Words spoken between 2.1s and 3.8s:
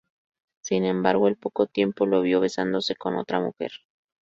vio besándose con otra mujer.